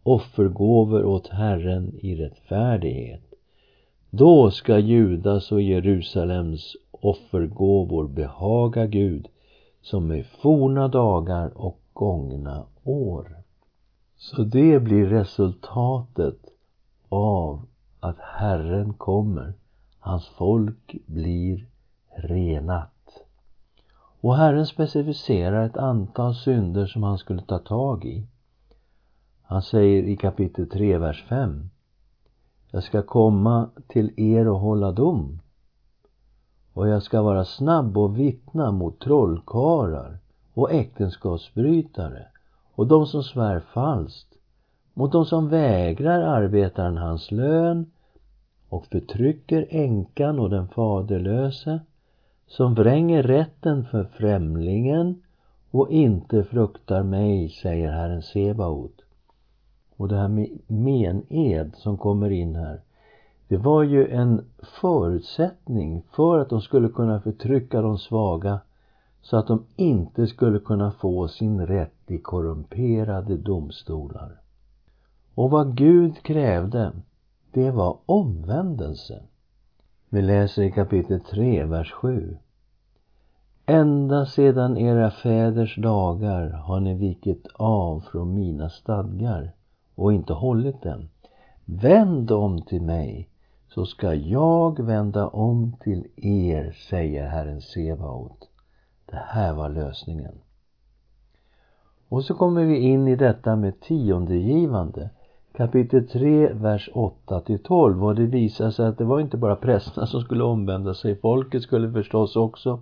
[0.04, 3.34] offergåvor åt Herren i rättfärdighet.
[4.10, 9.28] Då ska Judas och Jerusalems offergåvor behaga Gud
[9.82, 13.38] som i forna dagar och gångna år.
[14.18, 16.40] Så det blir resultatet
[17.10, 17.66] av
[18.00, 19.54] att Herren kommer.
[20.00, 21.66] Hans folk blir
[22.16, 22.95] renat.
[24.26, 28.28] Och Herren specificerar ett antal synder som han skulle ta tag i.
[29.44, 31.70] Han säger i kapitel 3, vers 5.
[32.72, 35.40] Jag ska komma till er och hålla dom.
[36.74, 40.18] Och jag ska vara snabb och vittna mot trollkarlar
[40.54, 42.28] och äktenskapsbrytare
[42.76, 44.34] och de som svär falskt,
[44.94, 47.92] mot de som vägrar arbetaren hans lön
[48.70, 51.80] och förtrycker änkan och den faderlöse,
[52.48, 55.22] som vränger rätten för främlingen
[55.72, 59.02] och inte fruktar mig, säger Herren Sebaot.
[59.98, 62.82] Och det här med mened som kommer in här.
[63.48, 64.46] Det var ju en
[64.82, 68.60] förutsättning för att de skulle kunna förtrycka de svaga
[69.22, 74.42] så att de inte skulle kunna få sin rätt i korrumperade domstolar.
[75.36, 76.92] Och vad Gud krävde,
[77.52, 79.24] det var omvändelse.
[80.10, 82.38] Vi läser i kapitel 3, vers 7.
[83.66, 89.52] Ända sedan era fäders dagar har ni vikit av från mina stadgar
[89.96, 91.10] och inte hållit dem.
[91.66, 93.30] Vänd om till mig
[93.68, 98.50] så ska jag vända om till er, säger Herren Sebaot.
[99.06, 100.36] Det här var lösningen.
[102.10, 105.10] Och så kommer vi in i detta med tiondegivande.
[105.58, 108.06] Kapitel 3, vers 8 till 12.
[108.06, 111.16] Och det visar sig att det var inte bara prästerna som skulle omvända sig.
[111.16, 112.80] Folket skulle förstås också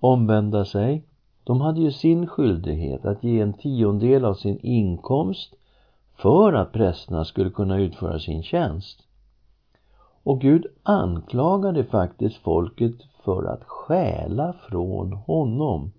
[0.00, 1.04] omvända sig.
[1.44, 5.54] De hade ju sin skyldighet att ge en tiondel av sin inkomst
[6.16, 9.02] för att prästerna skulle kunna utföra sin tjänst.
[10.22, 12.94] Och Gud anklagade faktiskt folket
[13.24, 15.92] för att stjäla från honom.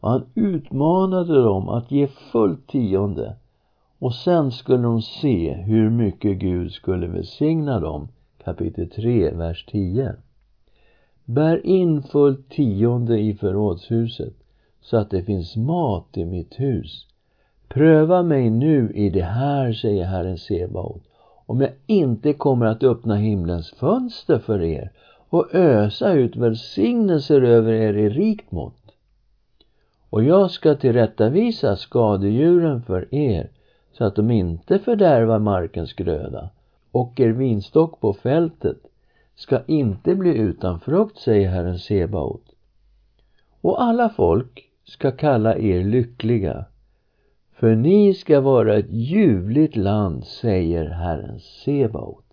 [0.00, 3.36] Och han utmanade dem att ge fullt tionde.
[3.98, 8.08] Och sen skulle de se hur mycket Gud skulle välsigna dem.
[8.44, 10.12] Kapitel 3, vers 10.
[11.24, 14.34] Bär in fullt tionde i förrådshuset
[14.80, 17.06] så att det finns mat i mitt hus.
[17.68, 21.02] Pröva mig nu i det här, säger Herren Sebaot,
[21.46, 24.90] om jag inte kommer att öppna himlens fönster för er
[25.28, 28.92] och ösa ut välsignelser över er i rikt mått.
[30.10, 33.50] Och jag ska tillrättavisa skadedjuren för er
[33.98, 36.50] så att de inte fördärvar markens gröda
[36.90, 38.78] och er vinstock på fältet
[39.34, 42.44] ska inte bli utan frukt, säger Herren Sebaot.
[43.60, 46.64] Och alla folk ska kalla er lyckliga
[47.52, 52.24] för ni ska vara ett ljuvligt land, säger Herren Sebaot.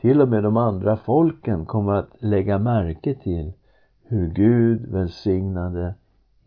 [0.00, 3.52] Till och med de andra folken kommer att lägga märke till
[4.02, 5.94] hur Gud välsignade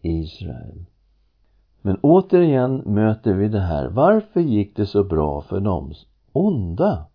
[0.02, 0.86] Israel.
[1.86, 3.88] Men återigen möter vi det här.
[3.88, 5.94] Varför gick det så bra för de
[6.32, 7.06] onda?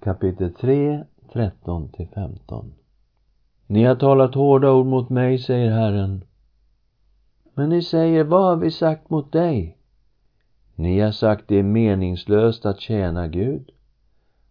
[0.00, 2.74] Kapitel 3, 13 15.
[3.66, 6.24] Ni har talat hårda ord mot mig, säger Herren.
[7.54, 9.78] Men ni säger, vad har vi sagt mot dig?
[10.74, 13.70] Ni har sagt det är meningslöst att tjäna Gud.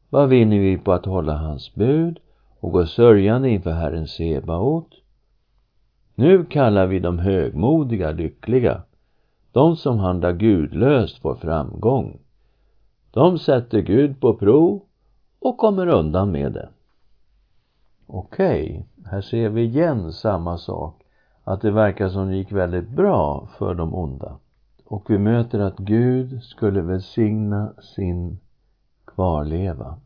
[0.10, 2.20] Vad vinner vi på att hålla hans bud
[2.60, 4.89] och gå sörjande inför Herren Sebaot?
[6.16, 8.84] Nu kallar vi de högmodiga lyckliga.
[9.56, 12.20] De som handlar gudlöst får framgång.
[13.12, 14.82] De sätter Gud på prov
[15.39, 16.70] och kommer undan med det.
[18.08, 21.01] Okej, okay, här ser vi igen samma sak.
[21.43, 24.38] Att det verkar som det gick väldigt bra för de onda.
[24.86, 28.39] Och vi möter att Gud skulle välsigna sin
[29.06, 29.99] kvarleva.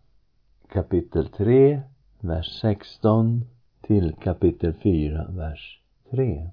[0.72, 1.82] Kapitel 3,
[2.20, 3.46] vers 16
[3.82, 5.82] till kapitel 4, vers
[6.12, 6.50] 3.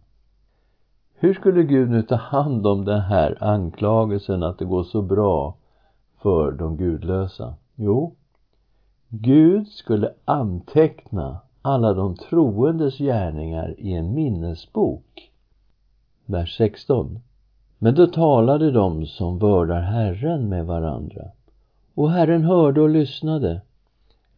[1.18, 5.54] Hur skulle Gud nu ta hand om den här anklagelsen att det går så bra
[6.22, 7.54] för de gudlösa?
[7.74, 8.14] Jo,
[9.08, 15.30] Gud skulle anteckna alla de troendes gärningar i en minnesbok.
[16.26, 17.18] Vers 16.
[17.78, 21.24] Men då talade de som vördar Herren med varandra.
[21.94, 23.60] Och Herren hörde och lyssnade.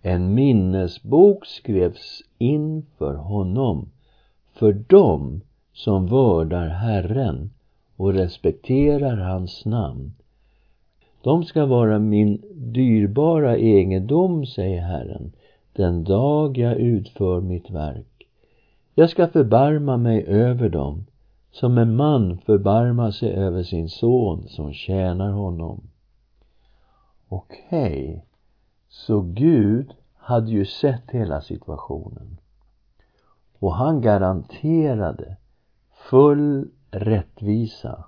[0.03, 3.89] En minnesbok skrevs in för honom,
[4.53, 5.41] för dem
[5.79, 7.51] som vördar Herren
[7.97, 10.13] och respekterar hans namn.
[11.23, 15.33] De ska vara min dyrbara egendom, säger Herren,
[15.73, 18.27] den dag jag utför mitt verk.
[18.95, 21.07] Jag ska förbarma mig över dem
[21.51, 25.81] som en man förbarmar sig över sin son som tjänar honom.
[27.29, 28.21] Okej, okay.
[28.89, 32.39] så Gud hade ju sett hela situationen.
[33.59, 35.37] Och han garanterade
[36.11, 38.05] full rättvisa.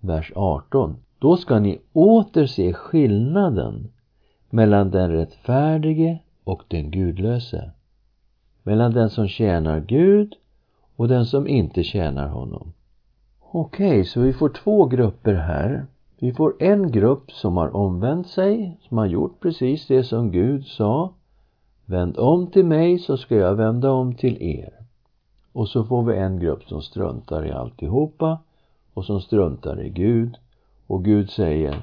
[0.00, 0.96] Vers 18.
[1.18, 3.88] Då ska ni åter se skillnaden
[4.50, 7.70] mellan den rättfärdige och den gudlöse.
[8.62, 10.34] Mellan den som tjänar Gud
[10.96, 12.72] och den som inte tjänar honom.
[13.40, 15.86] Okej, okay, så vi får två grupper här.
[16.18, 20.66] Vi får en grupp som har omvänt sig, som har gjort precis det som Gud
[20.66, 21.12] sa.
[21.84, 24.77] Vänd om till mig så ska jag vända om till er.
[25.58, 28.38] Och så får vi en grupp som struntar i alltihopa
[28.94, 30.36] och som struntar i Gud.
[30.86, 31.82] Och Gud säger,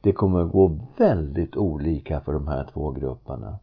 [0.00, 3.58] det kommer att gå väldigt olika för de här två grupperna.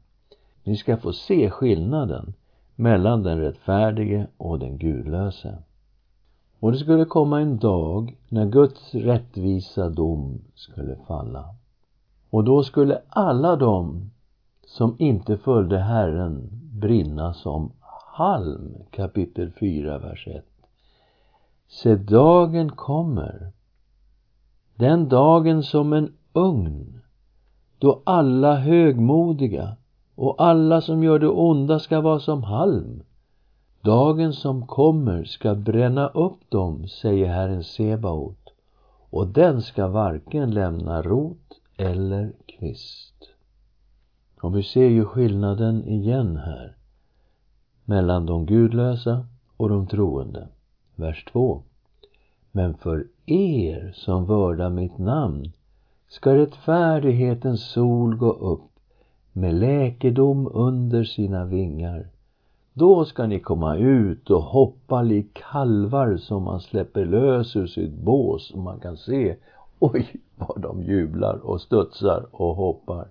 [0.63, 2.33] Ni ska få se skillnaden
[2.75, 5.57] mellan den rättfärdige och den gudlöse.
[6.59, 11.45] Och det skulle komma en dag när Guds rättvisa dom skulle falla.
[12.29, 14.11] Och då skulle alla de
[14.65, 17.71] som inte följde Herren brinna som
[18.17, 20.45] halm, kapitel 4, vers 1.
[21.67, 23.51] Se, dagen kommer,
[24.75, 27.01] den dagen som en ugn,
[27.79, 29.75] då alla högmodiga
[30.15, 33.03] och alla som gör det onda ska vara som halm.
[33.81, 38.53] Dagen som kommer ska bränna upp dem, säger Herren Sebaot,
[39.09, 43.29] och den ska varken lämna rot eller kvist.
[44.41, 46.76] Och vi ser ju skillnaden igen här
[47.87, 49.25] mellan de gudlösa
[49.57, 50.47] och de troende.
[50.95, 51.61] Vers 2.
[52.51, 55.51] Men för er som vördar mitt namn
[56.07, 58.69] ska rättfärdighetens sol gå upp
[59.33, 62.07] med läkedom under sina vingar.
[62.73, 67.93] Då ska ni komma ut och hoppa lik kalvar som man släpper lös ur sitt
[67.93, 69.35] bås och man kan se,
[69.79, 73.07] oj vad de jublar och studsar och hoppar.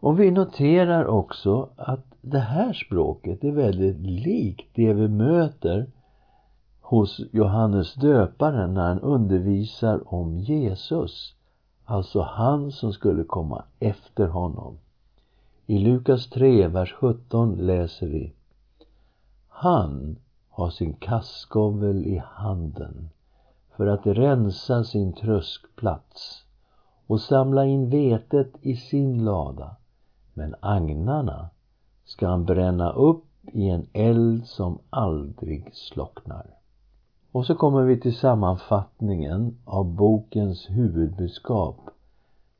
[0.00, 5.86] Och vi noterar också att det här språket är väldigt likt det vi möter
[6.80, 11.34] hos Johannes döparen när han undervisar om Jesus.
[11.84, 14.78] Alltså han som skulle komma efter honom.
[15.66, 18.32] I Lukas 3, vers 17 läser vi
[19.48, 20.16] Han
[20.48, 23.10] har sin kastskovel i handen
[23.76, 26.44] för att rensa sin tröskplats
[27.06, 29.76] och samla in vetet i sin lada.
[30.34, 31.50] Men agnarna
[32.04, 36.46] ska han bränna upp i en eld som aldrig slocknar.
[37.32, 41.76] Och så kommer vi till sammanfattningen av bokens huvudbudskap,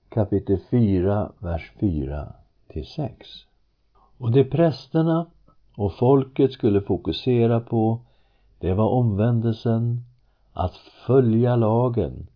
[0.08, 2.32] kapitel 4, vers 4
[2.68, 3.28] till 6.
[4.18, 5.26] Och det prästerna
[5.76, 8.00] och folket skulle fokusera på,
[8.58, 10.04] det var omvändelsen,
[10.52, 10.76] att
[11.06, 12.26] följa lagen,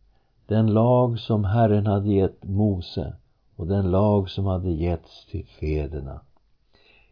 [0.46, 3.16] den lag som Herren hade gett Mose
[3.56, 6.20] och den lag som hade getts till fäderna.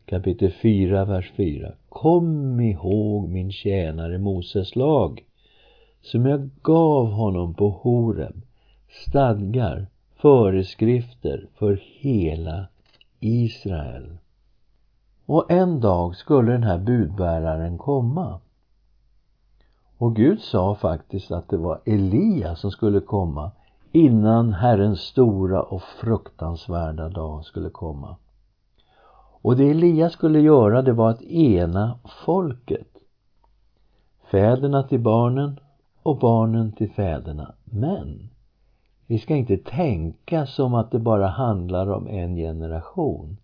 [0.08, 1.72] Kapitel 4, vers 4.
[1.88, 5.24] Kom ihåg min tjänare Moses lag,
[6.02, 8.42] som jag gav honom på Horeb,
[8.88, 9.86] stadgar,
[10.16, 12.66] föreskrifter för hela
[13.20, 14.18] Israel.
[15.26, 18.40] Och en dag skulle den här budbäraren komma.
[19.98, 23.50] Och Gud sa faktiskt att det var Elia som skulle komma
[23.92, 28.16] innan Herrens stora och fruktansvärda dag skulle komma.
[29.46, 32.88] Och det Elia skulle göra det var att ena folket.
[34.30, 35.60] Fäderna till barnen
[36.02, 37.54] och barnen till fäderna.
[37.64, 38.28] Men
[39.06, 43.36] vi ska inte tänka som att det bara handlar om en generation.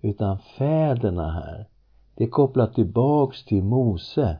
[0.00, 1.66] Utan fäderna här,
[2.14, 4.38] det är kopplat tillbaks till Mose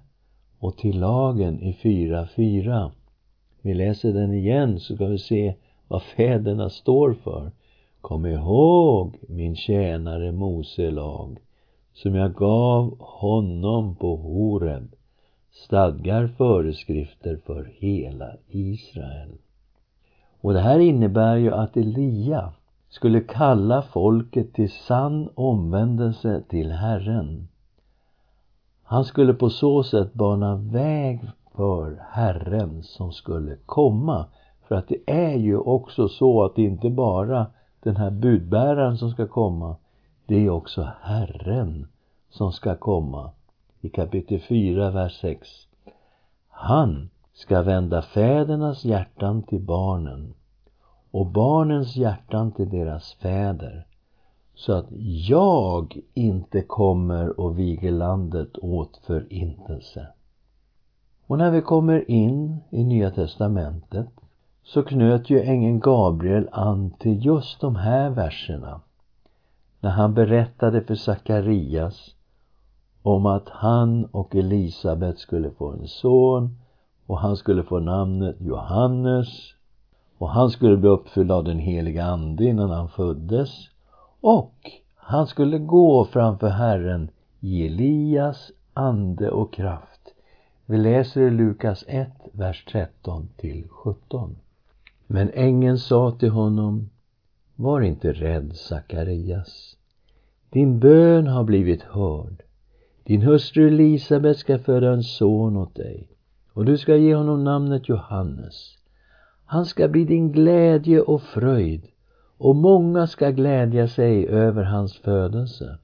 [0.58, 2.90] och till lagen i 4.4.
[3.62, 5.54] Vi läser den igen så ska vi se
[5.88, 7.52] vad fäderna står för.
[8.02, 11.38] Kom ihåg min tjänare Mose lag
[11.92, 14.94] som jag gav honom på Horeb
[15.50, 19.32] stadgar föreskrifter för hela Israel.
[20.40, 22.52] Och det här innebär ju att Elia
[22.88, 27.48] skulle kalla folket till sann omvändelse till Herren.
[28.82, 31.20] Han skulle på så sätt bana väg
[31.56, 34.26] för Herren som skulle komma.
[34.68, 37.46] För att det är ju också så att det inte bara
[37.82, 39.76] den här budbäraren som ska komma,
[40.26, 41.86] det är också Herren
[42.30, 43.30] som ska komma.
[43.80, 45.48] I kapitel 4, vers 6.
[46.48, 50.34] Han ska vända fädernas hjärtan till barnen
[51.10, 53.86] och barnens hjärtan till deras fäder
[54.54, 54.86] så att
[55.28, 60.06] jag inte kommer och viger landet åt förintelse.
[61.26, 64.08] Och när vi kommer in i Nya Testamentet
[64.62, 68.80] så knöt ju ängeln Gabriel an till just de här verserna
[69.80, 72.14] när han berättade för Sakarias
[73.02, 76.58] om att han och Elisabet skulle få en son
[77.06, 79.28] och han skulle få namnet Johannes
[80.18, 83.68] och han skulle bli uppfylld av den heliga Ande innan han föddes
[84.20, 84.54] och
[84.94, 87.10] han skulle gå framför Herren
[87.40, 90.14] i Elias ande och kraft.
[90.66, 94.36] Vi läser i Lukas 1, vers 13 till 17.
[95.14, 96.90] Men ängeln sa till honom
[97.56, 99.76] Var inte rädd, Sakarias.
[100.50, 102.42] Din bön har blivit hörd.
[103.04, 106.08] Din hustru Elisabet ska föda en son åt dig
[106.52, 108.78] och du ska ge honom namnet Johannes.
[109.44, 111.82] Han ska bli din glädje och fröjd
[112.38, 115.78] och många ska glädja sig över hans födelse.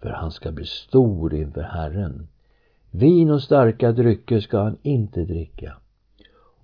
[0.00, 2.28] För han ska bli stor inför Herren.
[2.90, 5.79] Vin och starka drycker ska han inte dricka.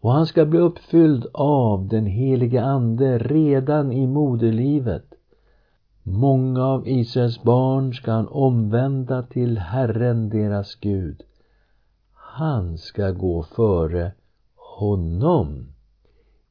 [0.07, 5.15] Och han ska bli uppfylld av den helige Ande redan i moderlivet.
[6.03, 11.23] Många av Israels barn ska han omvända till Herren deras Gud.
[12.13, 14.13] Han ska gå före
[14.57, 15.67] honom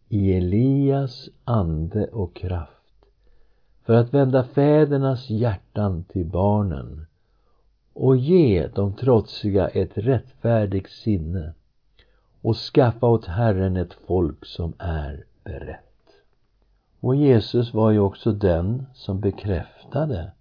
[0.10, 3.06] i Elias ande och kraft
[3.86, 7.06] för att vända fädernas hjärtan till barnen
[7.94, 11.54] och ge de trotsiga ett rättfärdigt sinne
[12.46, 16.16] och skaffa åt Herren ett folk som är berett.
[17.00, 20.32] Och Jesus var ju också den som bekräftade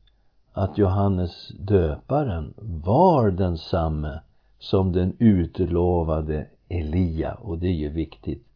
[0.53, 4.21] att Johannes döparen var densamme
[4.59, 8.47] som den utlovade Elia och det är ju viktigt.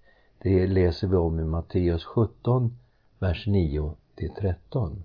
[0.42, 2.78] Det läser vi om i Matteus 17,
[3.18, 5.04] vers 9 till 13.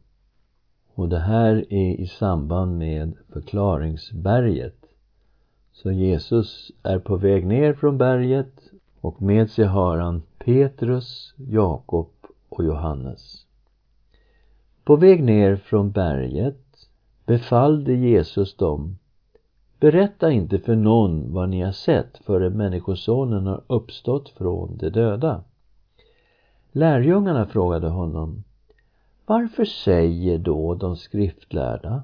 [0.95, 4.82] Och det här är i samband med förklaringsberget.
[5.73, 8.71] Så Jesus är på väg ner från berget
[9.01, 12.09] och med sig har han Petrus, Jakob
[12.49, 13.45] och Johannes.
[14.83, 16.89] På väg ner från berget
[17.25, 18.97] befallde Jesus dem
[19.79, 25.43] Berätta inte för någon vad ni har sett förrän Människosonen har uppstått från de döda.
[26.71, 28.43] Lärjungarna frågade honom
[29.25, 32.03] Varför säger då de skriftlärda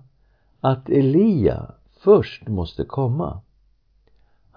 [0.59, 3.41] att Elia först måste komma?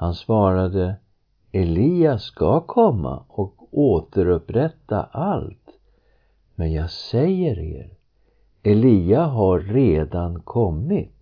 [0.03, 0.97] Han svarade
[1.53, 5.69] Elia ska komma och återupprätta allt.
[6.55, 7.91] Men jag säger er,
[8.63, 11.15] Elia har redan kommit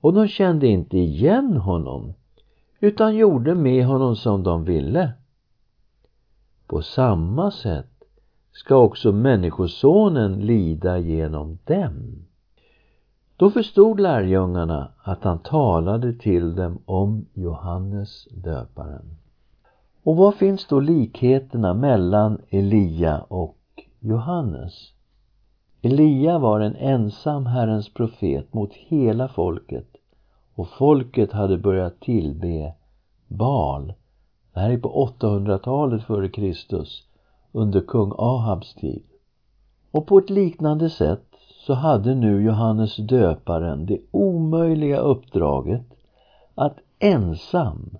[0.00, 2.14] och de kände inte igen honom
[2.80, 5.12] utan gjorde med honom som de ville.
[6.66, 8.04] På samma sätt
[8.52, 12.26] ska också Människosonen lida genom dem.
[13.42, 19.16] Då förstod lärjungarna att han talade till dem om Johannes döparen.
[20.02, 23.58] Och vad finns då likheterna mellan Elia och
[24.00, 24.72] Johannes?
[25.80, 29.88] Elia var en ensam Herrens profet mot hela folket
[30.54, 32.74] och folket hade börjat tillbe
[33.28, 33.94] Baal.
[34.54, 37.06] Det här är på 800-talet före Kristus
[37.52, 39.04] under kung Ahabs tid.
[39.90, 41.31] Och på ett liknande sätt
[41.66, 45.82] så hade nu Johannes döparen det omöjliga uppdraget
[46.54, 47.96] att ensam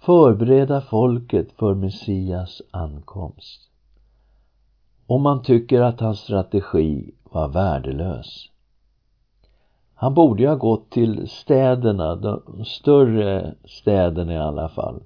[0.00, 3.60] förbereda folket för Messias ankomst.
[5.06, 8.48] Och man tycker att hans strategi var värdelös.
[9.94, 15.02] Han borde ju ha gått till städerna, de större städerna i alla fall.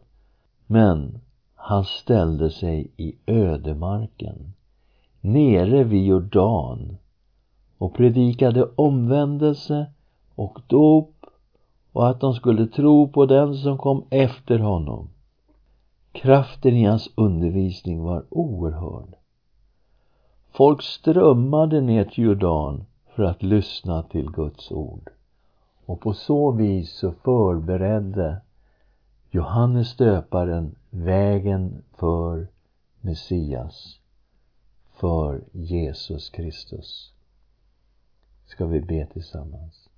[0.66, 1.20] Men
[1.54, 4.52] han ställde sig i ödemarken,
[5.20, 6.96] nere vid Jordan
[7.84, 9.86] och predikade omvändelse
[10.34, 11.26] och dop
[11.92, 15.08] och att de skulle tro på den som kom efter honom.
[16.12, 19.14] Kraften i hans undervisning var oerhörd.
[20.52, 25.10] Folk strömmade ner till Jordan för att lyssna till Guds ord.
[25.86, 28.40] Och på så vis så förberedde
[29.30, 32.46] Johannes döparen vägen för
[33.00, 33.98] Messias,
[34.92, 37.13] för Jesus Kristus.
[38.46, 39.88] Ska vi be tillsammans.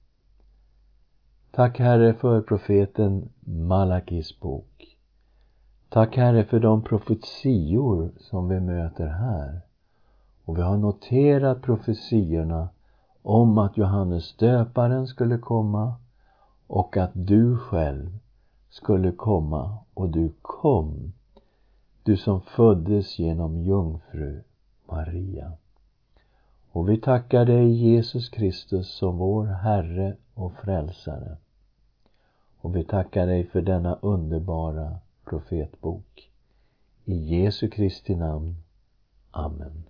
[1.50, 4.96] Tack Herre för profeten Malakis bok.
[5.88, 9.60] Tack Herre för de profetior som vi möter här.
[10.44, 12.68] Och vi har noterat profetiorna
[13.22, 15.94] om att Johannes döparen skulle komma
[16.66, 18.18] och att du själv
[18.68, 21.12] skulle komma och du kom.
[22.02, 24.42] Du som föddes genom jungfru
[24.88, 25.52] Maria.
[26.76, 31.36] Och vi tackar dig Jesus Kristus som vår Herre och Frälsare.
[32.58, 36.30] Och vi tackar dig för denna underbara profetbok.
[37.04, 38.56] I Jesu Kristi namn.
[39.30, 39.82] Amen.